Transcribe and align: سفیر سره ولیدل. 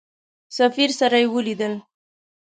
سفیر 0.57 0.89
سره 0.99 1.19
ولیدل. 1.33 1.73